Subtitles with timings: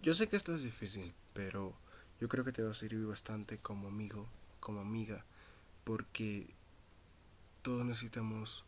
[0.00, 1.76] Yo sé que esto es difícil, pero
[2.20, 4.28] yo creo que te va a servir bastante como amigo,
[4.60, 5.24] como amiga,
[5.82, 6.54] porque
[7.62, 8.64] todos necesitamos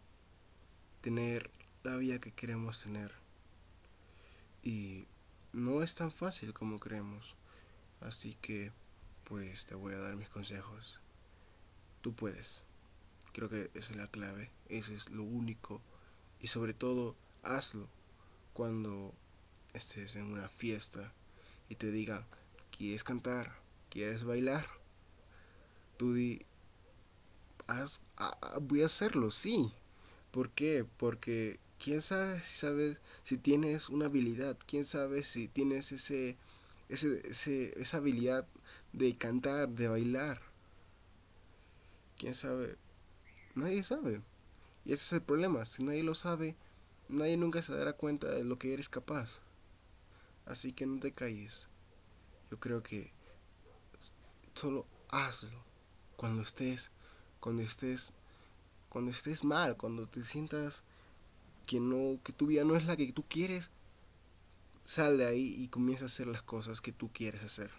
[1.00, 1.52] tener
[1.84, 3.14] la vida que queremos tener.
[4.64, 5.06] Y
[5.52, 7.36] no es tan fácil como creemos.
[8.00, 8.72] Así que,
[9.22, 11.00] pues te voy a dar mis consejos.
[12.00, 12.64] Tú puedes.
[13.32, 15.80] Creo que esa es la clave, eso es lo único.
[16.40, 17.88] Y sobre todo, hazlo
[18.52, 19.14] cuando
[19.74, 21.14] estés en una fiesta
[21.70, 22.26] y te digan,
[22.76, 23.56] ¿quieres cantar?
[23.88, 24.66] ¿Quieres bailar?
[25.96, 26.42] Tú di,
[27.66, 28.00] Haz,
[28.60, 29.72] voy a hacerlo, sí.
[30.32, 30.84] ¿Por qué?
[30.96, 36.36] Porque quién sabe si sabes si tienes una habilidad, quién sabe si tienes ese,
[36.88, 38.46] ese, ese esa habilidad
[38.92, 40.40] de cantar, de bailar.
[42.18, 42.76] ¿Quién sabe?
[43.54, 44.20] Nadie sabe.
[44.84, 46.56] Y ese es el problema, si nadie lo sabe,
[47.08, 49.40] nadie nunca se dará cuenta de lo que eres capaz.
[50.50, 51.68] Así que no te calles.
[52.50, 53.12] Yo creo que
[54.54, 55.64] solo hazlo
[56.16, 56.90] cuando estés,
[57.38, 58.12] cuando estés,
[58.88, 60.82] cuando estés mal, cuando te sientas
[61.68, 63.70] que no, que tu vida no es la que tú quieres,
[64.84, 67.70] sal de ahí y comienza a hacer las cosas que tú quieres hacer.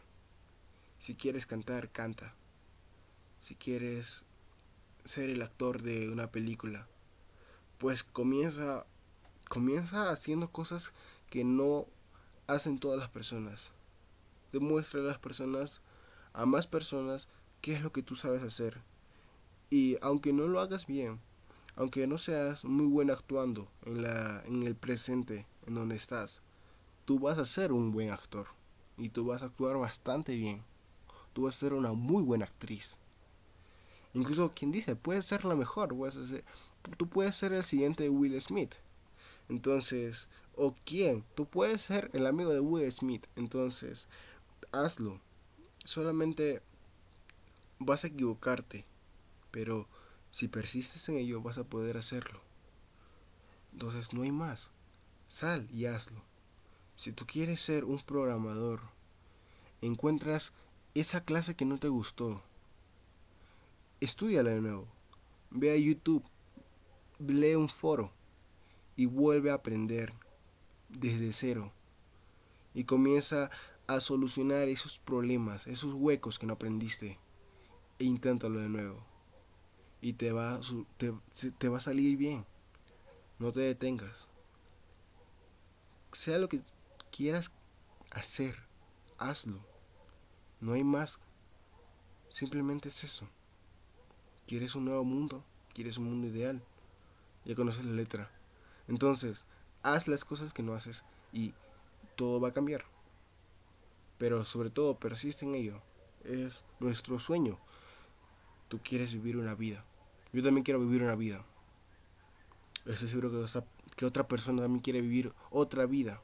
[0.98, 2.36] Si quieres cantar, canta.
[3.42, 4.24] Si quieres
[5.04, 6.88] ser el actor de una película,
[7.80, 8.86] pues comienza
[9.50, 10.94] comienza haciendo cosas
[11.30, 11.88] que no
[12.48, 13.72] hacen todas las personas.
[14.52, 15.82] Demuestra a las personas,
[16.34, 17.28] a más personas,
[17.62, 18.82] qué es lo que tú sabes hacer.
[19.70, 21.20] Y aunque no lo hagas bien,
[21.76, 26.42] aunque no seas muy buen actuando en, la, en el presente, en donde estás,
[27.06, 28.48] tú vas a ser un buen actor.
[28.98, 30.64] Y tú vas a actuar bastante bien.
[31.34, 32.98] Tú vas a ser una muy buena actriz.
[34.14, 35.96] Incluso quien dice, puedes ser la mejor.
[36.98, 38.76] tú puedes ser el siguiente Will Smith.
[39.48, 43.28] Entonces, o quién, tú puedes ser el amigo de Will Smith.
[43.36, 44.08] Entonces,
[44.72, 45.22] hazlo.
[45.84, 46.62] Solamente
[47.80, 48.86] vas a equivocarte,
[49.50, 49.88] pero
[50.30, 52.42] si persistes en ello vas a poder hacerlo.
[53.74, 54.72] Entonces, no hay más.
[55.28, 56.22] Sal y hazlo.
[56.96, 58.82] Si tú quieres ser un programador,
[59.82, 60.54] encuentras
[60.94, 62.44] esa clase que no te gustó,
[64.00, 64.88] estudiala de nuevo.
[65.50, 66.24] Ve a YouTube,
[67.20, 68.12] lee un foro
[68.96, 70.14] y vuelve a aprender
[70.98, 71.72] desde cero.
[72.74, 73.50] Y comienza
[73.88, 77.20] a solucionar esos problemas, esos huecos que no aprendiste.
[78.00, 79.04] E inténtalo de nuevo.
[80.02, 80.60] Y te va,
[80.98, 81.14] te,
[81.58, 82.46] te va a salir bien.
[83.40, 84.28] No te detengas.
[86.14, 86.62] Sea lo que
[87.12, 87.52] quieras
[88.12, 88.56] hacer,
[89.18, 89.60] hazlo.
[90.60, 91.20] No hay más.
[92.30, 93.28] Simplemente es eso.
[94.48, 95.44] ¿Quieres un nuevo mundo?
[95.74, 96.64] ¿Quieres un mundo ideal?
[97.46, 98.30] Ya conoces la letra.
[98.88, 99.46] Entonces,
[99.84, 101.54] haz las cosas que no haces y
[102.16, 102.86] todo va a cambiar.
[104.18, 105.82] Pero sobre todo, persiste en ello.
[106.24, 107.58] Es nuestro sueño.
[108.68, 109.84] Tú quieres vivir una vida.
[110.32, 111.44] Yo también quiero vivir una vida.
[112.86, 113.64] Estoy seguro que,
[113.96, 116.22] que otra persona también quiere vivir otra vida.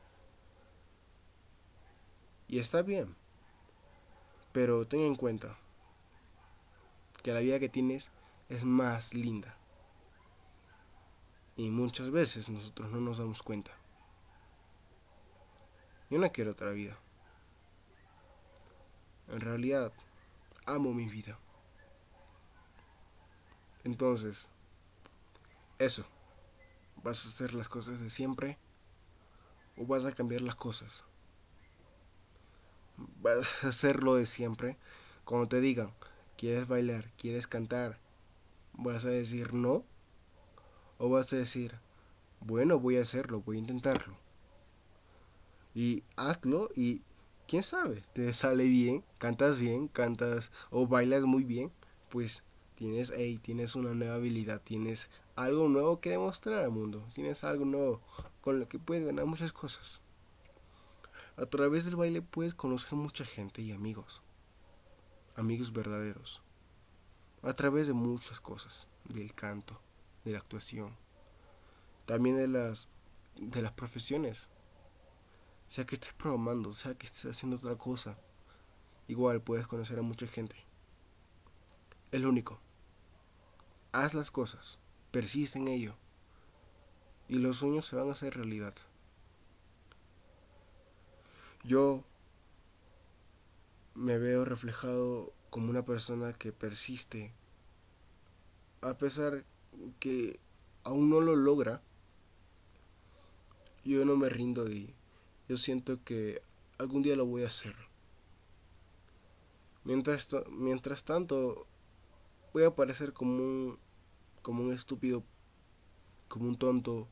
[2.47, 3.15] Y está bien.
[4.53, 5.57] Pero ten en cuenta
[7.23, 8.11] que la vida que tienes
[8.47, 9.57] es más linda.
[11.57, 13.71] Y muchas veces nosotros no nos damos cuenta.
[16.09, 16.97] Yo no quiero otra vida.
[19.27, 19.91] En realidad,
[20.65, 21.39] amo mi vida.
[23.83, 24.49] Entonces,
[25.79, 26.05] eso.
[27.03, 28.59] ¿Vas a hacer las cosas de siempre?
[29.77, 31.05] ¿O vas a cambiar las cosas?
[32.97, 34.77] ¿Vas a hacerlo de siempre?
[35.25, 35.91] Cuando te digan,
[36.37, 37.09] ¿quieres bailar?
[37.17, 37.97] ¿Quieres cantar?
[38.73, 39.83] ¿Vas a decir no?
[40.99, 41.75] ¿O vas a decir,
[42.39, 44.17] bueno, voy a hacerlo, voy a intentarlo?
[45.75, 47.01] Y hazlo y
[47.47, 51.71] quién sabe, te sale bien, cantas bien, cantas o bailas muy bien,
[52.09, 52.43] pues
[52.75, 57.63] tienes, hey, tienes una nueva habilidad, tienes algo nuevo que demostrar al mundo, tienes algo
[57.63, 58.01] nuevo
[58.41, 60.01] con lo que puedes ganar muchas cosas.
[61.37, 64.23] A través del baile puedes conocer mucha gente y amigos,
[65.35, 66.41] amigos verdaderos,
[67.43, 69.79] a través de muchas cosas, del canto,
[70.27, 70.95] de la actuación,
[72.05, 72.89] también de las,
[73.37, 74.47] de las profesiones.
[75.67, 78.17] Sea que estés programando, sea que estés haciendo otra cosa,
[79.07, 80.55] igual puedes conocer a mucha gente.
[82.11, 82.59] Es lo único.
[83.91, 84.79] Haz las cosas,
[85.11, 85.95] persiste en ello,
[87.27, 88.73] y los sueños se van a hacer realidad.
[91.63, 92.03] Yo
[93.95, 97.33] me veo reflejado como una persona que persiste
[98.81, 99.43] a pesar
[99.99, 100.39] que
[100.83, 101.81] aún no lo logra,
[103.83, 104.93] yo no me rindo y
[105.47, 106.41] yo siento que
[106.77, 107.75] algún día lo voy a hacer.
[109.83, 111.65] Mientras, mientras tanto,
[112.53, 113.79] voy a parecer como un,
[114.41, 115.23] como un estúpido,
[116.27, 117.07] como un tonto,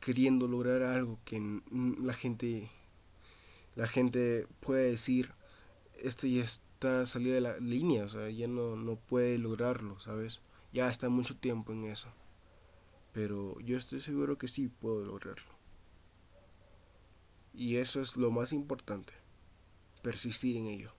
[0.00, 1.62] queriendo lograr algo que
[2.00, 2.70] la gente,
[3.76, 5.34] la gente puede decir,
[5.98, 10.40] este ya está salido de la línea, o sea, ya no, no puede lograrlo, ¿sabes?
[10.76, 12.10] Ya está mucho tiempo en eso.
[13.14, 15.50] Pero yo estoy seguro que sí puedo lograrlo.
[17.54, 19.14] Y eso es lo más importante,
[20.02, 20.92] persistir en ello,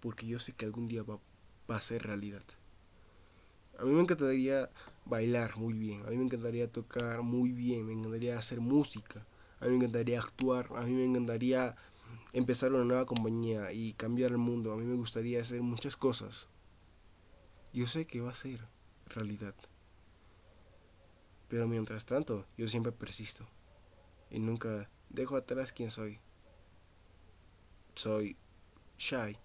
[0.00, 1.20] porque yo sé que algún día va,
[1.68, 2.42] a ser realidad.
[3.78, 4.68] A mí me encantaría
[5.04, 9.24] bailar muy bien, a mí me encantaría tocar muy bien, me encantaría hacer música,
[9.60, 11.76] a mí me encantaría actuar, a mí me encantaría
[12.32, 16.48] empezar una nueva compañía y cambiar el mundo, a mí me gustaría hacer muchas cosas.
[17.72, 18.74] Yo sé que va a ser
[19.06, 19.54] realidad.
[21.48, 23.46] Pero mientras tanto, yo siempre persisto
[24.30, 26.18] y nunca dejo atrás quién soy.
[27.94, 28.36] Soy
[28.98, 29.38] Shy.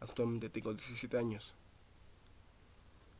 [0.00, 1.54] Actualmente tengo 17 años.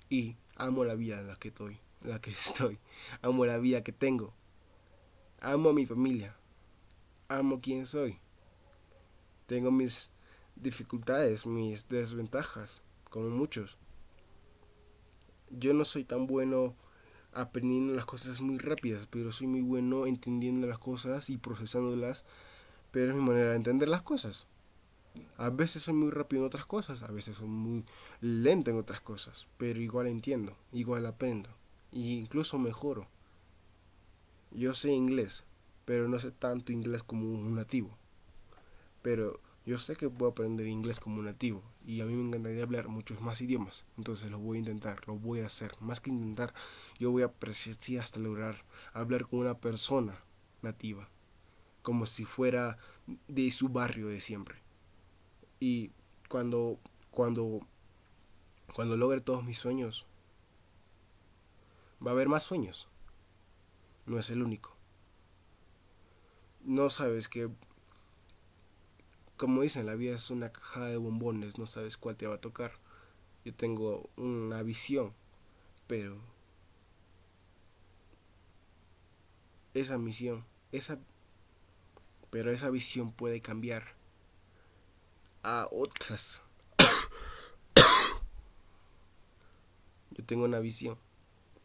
[0.09, 2.79] Y amo la vida en la que estoy, la que estoy.
[3.21, 4.33] Amo la vida que tengo.
[5.41, 6.35] Amo a mi familia.
[7.29, 8.19] Amo quién soy.
[9.47, 10.11] Tengo mis
[10.57, 13.77] dificultades, mis desventajas, como muchos.
[15.51, 16.75] Yo no soy tan bueno
[17.33, 22.25] aprendiendo las cosas muy rápidas, pero soy muy bueno entendiendo las cosas y procesándolas,
[22.91, 24.47] pero es mi manera de entender las cosas.
[25.37, 27.85] A veces soy muy rápido en otras cosas, a veces soy muy
[28.21, 31.51] lento en otras cosas, pero igual entiendo, igual aprendo,
[31.93, 33.09] e incluso mejoro.
[34.53, 35.45] Yo sé inglés,
[35.85, 37.97] pero no sé tanto inglés como un nativo.
[39.03, 42.89] Pero yo sé que puedo aprender inglés como nativo y a mí me encantaría hablar
[42.89, 43.85] muchos más idiomas.
[43.97, 45.77] Entonces lo voy a intentar, lo voy a hacer.
[45.79, 46.53] Más que intentar,
[46.99, 50.19] yo voy a persistir hasta lograr hablar con una persona
[50.61, 51.09] nativa.
[51.83, 52.79] Como si fuera
[53.29, 54.61] de su barrio de siempre.
[55.61, 55.93] Y
[56.29, 56.81] cuando,
[57.13, 57.61] cuando,
[58.75, 60.05] cuando logre todos mis sueños,
[62.05, 62.89] va a haber más sueños.
[64.05, 64.77] No es el único.
[66.65, 67.49] No sabes que
[69.41, 72.41] como dicen, la vida es una cajada de bombones, no sabes cuál te va a
[72.43, 72.73] tocar.
[73.43, 75.15] Yo tengo una visión,
[75.87, 76.21] pero
[79.73, 80.99] esa misión, esa
[82.29, 83.95] pero esa visión puede cambiar
[85.43, 86.43] a otras.
[90.11, 90.99] Yo tengo una visión,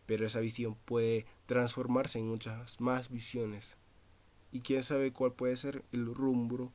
[0.06, 3.75] pero esa visión puede transformarse en muchas más visiones.
[4.54, 6.72] Y quién sabe cuál puede ser el rumbo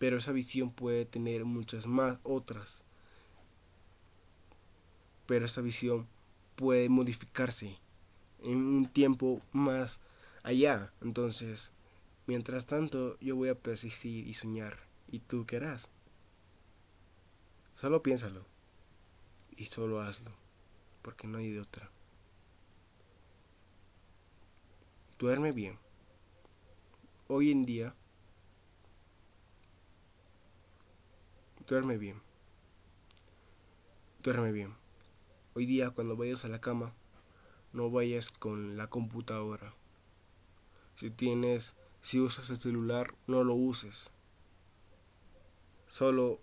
[0.00, 2.84] pero esa visión puede tener muchas más otras.
[5.26, 6.08] Pero esa visión
[6.54, 7.78] puede modificarse
[8.42, 10.00] en un tiempo más
[10.42, 10.90] allá.
[11.02, 11.72] Entonces,
[12.26, 14.78] mientras tanto, yo voy a persistir y soñar.
[15.06, 15.90] ¿Y tú qué harás?
[17.74, 18.46] Solo piénsalo.
[19.50, 20.32] Y solo hazlo.
[21.02, 21.90] Porque no hay de otra.
[25.18, 25.78] Duerme bien.
[27.28, 27.94] Hoy en día
[31.70, 32.20] Duerme bien.
[34.24, 34.74] Duerme bien.
[35.54, 36.92] Hoy día cuando vayas a la cama,
[37.72, 39.72] no vayas con la computadora.
[40.96, 44.10] Si tienes, si usas el celular, no lo uses.
[45.86, 46.40] Solo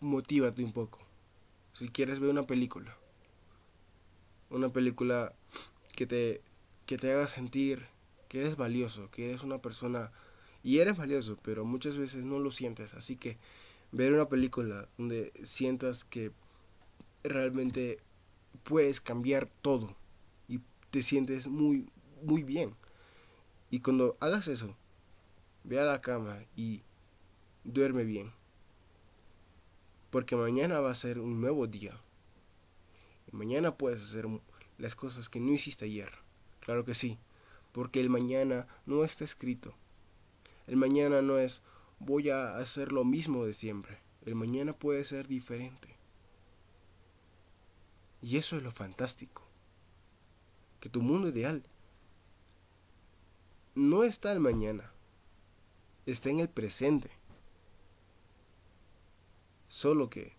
[0.00, 1.00] motívate un poco.
[1.74, 2.96] Si quieres ver una película,
[4.48, 5.34] una película
[5.94, 6.40] que te,
[6.86, 7.86] que te haga sentir
[8.30, 10.10] que eres valioso, que eres una persona
[10.62, 12.94] y eres valioso, pero muchas veces no lo sientes.
[12.94, 13.38] Así que
[13.92, 16.32] ver una película donde sientas que
[17.22, 17.98] realmente
[18.62, 19.96] puedes cambiar todo
[20.48, 21.88] y te sientes muy,
[22.22, 22.74] muy bien.
[23.70, 24.76] Y cuando hagas eso,
[25.64, 26.82] ve a la cama y
[27.64, 28.32] duerme bien.
[30.10, 32.00] Porque mañana va a ser un nuevo día.
[33.32, 34.26] Y mañana puedes hacer
[34.76, 36.10] las cosas que no hiciste ayer.
[36.60, 37.18] Claro que sí.
[37.72, 39.76] Porque el mañana no está escrito.
[40.70, 41.64] El mañana no es
[41.98, 43.98] voy a hacer lo mismo de siempre.
[44.24, 45.96] El mañana puede ser diferente.
[48.22, 49.42] Y eso es lo fantástico.
[50.78, 51.64] Que tu mundo ideal
[53.74, 54.92] no está el mañana.
[56.06, 57.10] Está en el presente.
[59.66, 60.36] Solo que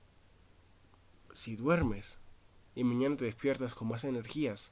[1.34, 2.20] si duermes
[2.74, 4.72] y mañana te despiertas con más energías,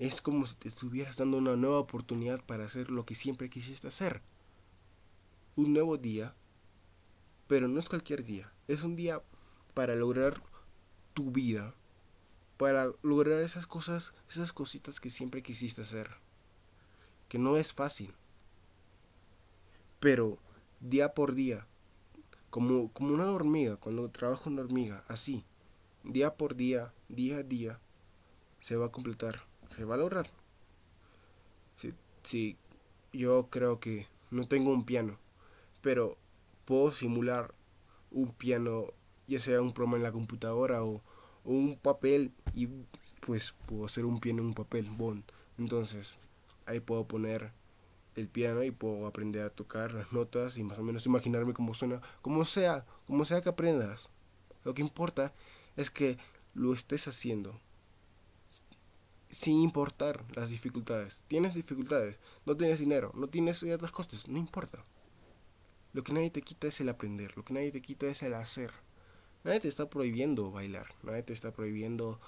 [0.00, 3.86] es como si te estuvieras dando una nueva oportunidad para hacer lo que siempre quisiste
[3.86, 4.22] hacer.
[5.56, 6.34] Un nuevo día,
[7.46, 8.50] pero no es cualquier día.
[8.66, 9.22] Es un día
[9.74, 10.42] para lograr
[11.12, 11.74] tu vida,
[12.56, 16.08] para lograr esas cosas, esas cositas que siempre quisiste hacer.
[17.28, 18.14] que no es fácil.
[20.00, 20.38] Pero
[20.80, 21.66] día por día,
[22.48, 25.44] como, como una hormiga, cuando trabaja una hormiga, así,
[26.04, 27.80] día por día, día a día,
[28.60, 30.26] se va a completar, se va a lograr.
[31.74, 32.56] Si, si
[33.12, 35.18] yo creo que no tengo un piano,
[35.80, 36.16] pero
[36.64, 37.54] puedo simular
[38.10, 38.86] un piano,
[39.26, 41.02] ya sea un programa en la computadora o,
[41.42, 42.68] un papel, y
[43.20, 45.24] pues puedo hacer un piano en un papel, bond.
[45.58, 46.18] Entonces,
[46.66, 47.52] ahí puedo poner
[48.14, 51.72] el piano y puedo aprender a tocar las notas y más o menos imaginarme cómo
[51.72, 54.10] suena, como sea, como sea que aprendas.
[54.64, 55.32] Lo que importa
[55.76, 56.18] es que
[56.54, 57.58] lo estés haciendo
[59.40, 61.24] sin importar las dificultades.
[61.26, 64.84] Tienes dificultades, no tienes dinero, no tienes ciertas cosas, no importa.
[65.94, 68.34] Lo que nadie te quita es el aprender, lo que nadie te quita es el
[68.34, 68.70] hacer.
[69.42, 72.20] Nadie te está prohibiendo bailar, nadie te está prohibiendo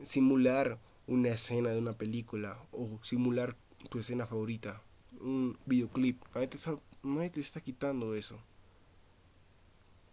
[0.00, 0.78] simular
[1.08, 3.56] una escena de una película o simular
[3.90, 4.80] tu escena favorita
[5.20, 6.22] un videoclip.
[6.32, 8.40] Nadie te, está, nadie te está quitando eso.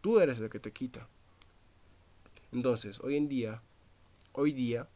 [0.02, 1.08] Tú eres el que te quita.
[2.52, 3.62] Entonces, hoy en día,
[4.34, 4.90] hoy día,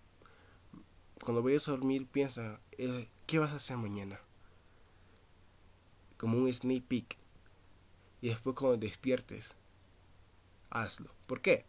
[1.23, 4.19] cuando vayas a dormir, piensa, eh, ¿qué vas a hacer mañana?
[6.17, 7.17] Como un sneak peek.
[8.19, 9.55] Y después cuando despiertes,
[10.69, 11.15] hazlo.
[11.25, 11.65] ¿Por qué?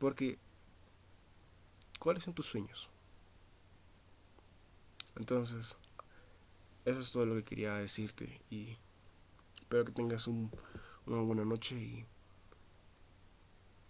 [0.00, 0.40] Porque,
[2.00, 2.90] ¿cuáles son tus sueños?
[5.14, 5.76] Entonces,
[6.84, 8.78] eso es todo lo que quería decirte y
[9.60, 10.50] espero que tengas un,
[11.06, 12.04] una buena noche y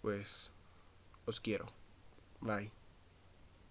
[0.03, 0.51] pues
[1.25, 1.65] os quiero.
[2.41, 2.84] Bye.